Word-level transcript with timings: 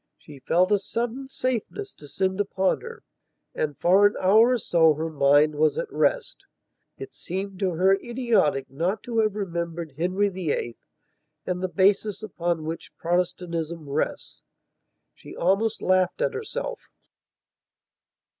She 0.17 0.39
felt 0.39 0.71
a 0.71 0.79
sudden 0.79 1.27
safeness 1.27 1.93
descend 1.93 2.41
upon 2.41 2.81
her, 2.81 3.03
and 3.53 3.77
for 3.77 4.07
an 4.07 4.15
hour 4.19 4.53
or 4.53 4.57
so 4.57 4.95
her 4.95 5.11
mind 5.11 5.53
was 5.53 5.77
at 5.77 5.93
rest. 5.93 6.37
It 6.97 7.13
seemed 7.13 7.59
to 7.59 7.73
her 7.73 7.93
idiotic 7.93 8.67
not 8.71 9.03
to 9.03 9.19
have 9.19 9.35
remembered 9.35 9.91
Henry 9.95 10.29
VIII 10.29 10.75
and 11.45 11.61
the 11.61 11.69
basis 11.69 12.23
upon 12.23 12.65
which 12.65 12.97
Protestantism 12.97 13.87
rests. 13.87 14.41
She 15.13 15.35
almost 15.35 15.83
laughed 15.83 16.19
at 16.23 16.33
herself. 16.33 16.79